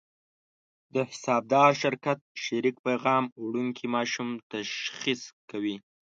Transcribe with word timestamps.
د 0.93 0.95
حسابدار 1.09 1.71
شرکت 1.81 2.19
شریک 2.43 2.75
پیغام 2.87 3.23
وړونکي 3.43 3.85
ماشوم 3.95 4.29
تشخیص 4.51 5.21
کوي. 5.49 5.75